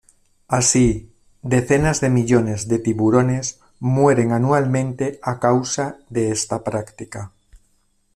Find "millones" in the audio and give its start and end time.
2.09-2.67